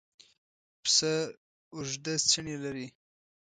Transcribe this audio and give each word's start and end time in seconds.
پسه 0.83 1.13
اوږده 1.75 2.13
څڼې 2.29 2.55
لري. 2.63 2.87